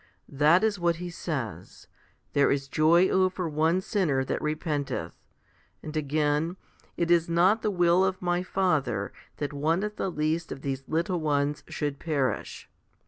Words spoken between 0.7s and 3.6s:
what He says, There is joy over